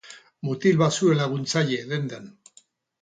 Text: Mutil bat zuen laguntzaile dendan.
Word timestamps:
Mutil 0.47 0.79
bat 0.79 0.97
zuen 1.01 1.19
laguntzaile 1.23 1.79
dendan. 1.95 2.29